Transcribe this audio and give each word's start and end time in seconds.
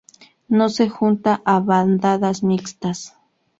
No 0.49 0.69
se 0.69 0.89
junta 0.89 1.43
a 1.45 1.59
bandadas 1.59 2.41
mixtas. 2.41 3.13